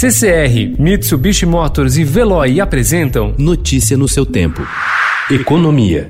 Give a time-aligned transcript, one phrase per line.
[0.00, 4.62] CCR, Mitsubishi Motors e Veloy apresentam Notícia no seu tempo.
[5.28, 6.08] Economia.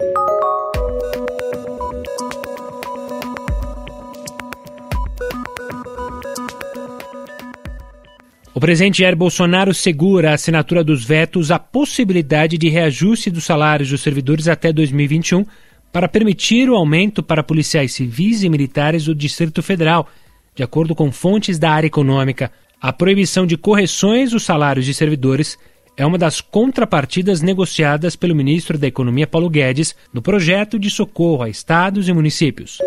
[8.55, 13.89] O presidente Jair Bolsonaro segura a assinatura dos vetos à possibilidade de reajuste dos salários
[13.89, 15.47] dos servidores até 2021
[15.91, 20.07] para permitir o aumento para policiais civis e militares do Distrito Federal,
[20.55, 22.53] de acordo com fontes da área econômica.
[22.81, 25.59] A proibição de correções dos salários de servidores
[25.97, 31.43] é uma das contrapartidas negociadas pelo ministro da Economia Paulo Guedes no projeto de socorro
[31.43, 32.79] a estados e municípios.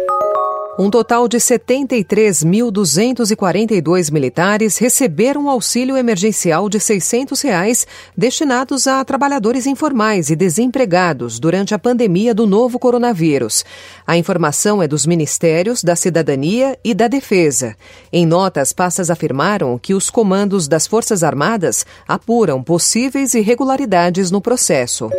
[0.80, 7.86] Um total de 73.242 militares receberam auxílio emergencial de 600 reais
[8.16, 13.66] destinados a trabalhadores informais e desempregados durante a pandemia do novo coronavírus.
[14.08, 17.76] A informação é dos Ministérios da Cidadania e da Defesa.
[18.12, 25.10] Em notas, passas afirmaram que os comandos das Forças Armadas apuram possíveis irregularidades no processo.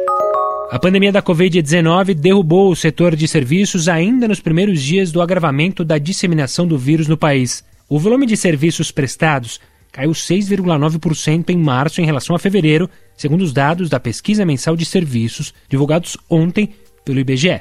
[0.70, 5.84] A pandemia da Covid-19 derrubou o setor de serviços ainda nos primeiros dias do agravamento
[5.84, 7.62] da disseminação do vírus no país.
[7.88, 9.60] O volume de serviços prestados
[9.90, 14.86] caiu 6,9% em março em relação a fevereiro, segundo os dados da pesquisa mensal de
[14.86, 16.70] serviços divulgados ontem
[17.04, 17.60] pelo IBGE.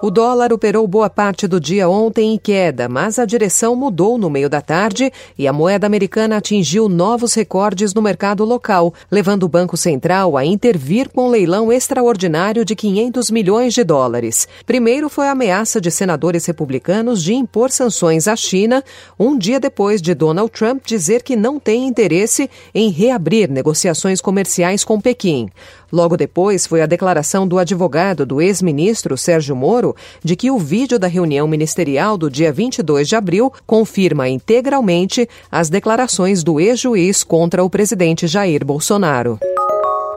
[0.00, 4.30] O dólar operou boa parte do dia ontem em queda, mas a direção mudou no
[4.30, 9.48] meio da tarde e a moeda americana atingiu novos recordes no mercado local, levando o
[9.48, 14.46] Banco Central a intervir com um leilão extraordinário de 500 milhões de dólares.
[14.64, 18.84] Primeiro foi a ameaça de senadores republicanos de impor sanções à China,
[19.18, 24.84] um dia depois de Donald Trump dizer que não tem interesse em reabrir negociações comerciais
[24.84, 25.50] com Pequim.
[25.90, 30.98] Logo depois foi a declaração do advogado do ex-ministro Sérgio Moro de que o vídeo
[30.98, 37.64] da reunião ministerial do dia 22 de abril confirma integralmente as declarações do ex-juiz contra
[37.64, 39.38] o presidente Jair Bolsonaro.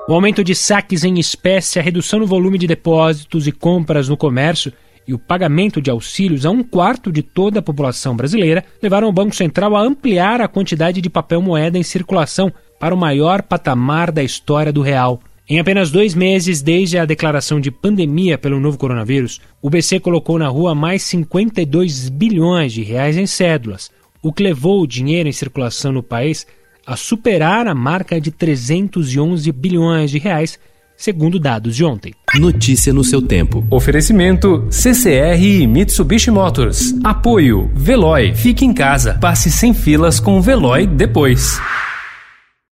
[0.09, 4.17] O aumento de saques em espécie, a redução no volume de depósitos e compras no
[4.17, 4.73] comércio
[5.07, 9.13] e o pagamento de auxílios a um quarto de toda a população brasileira levaram o
[9.13, 14.11] Banco Central a ampliar a quantidade de papel moeda em circulação para o maior patamar
[14.11, 15.21] da história do real.
[15.51, 20.39] Em apenas dois meses desde a declaração de pandemia pelo novo coronavírus, o BC colocou
[20.39, 23.91] na rua mais 52 bilhões de reais em cédulas,
[24.23, 26.47] o que levou o dinheiro em circulação no país
[26.87, 30.57] a superar a marca de 311 bilhões de reais,
[30.95, 32.13] segundo dados de ontem.
[32.33, 33.67] Notícia no seu tempo.
[33.69, 36.95] Oferecimento CCR e Mitsubishi Motors.
[37.03, 38.33] Apoio Veloy.
[38.35, 39.15] Fique em casa.
[39.19, 41.59] Passe sem filas com o Veloy depois.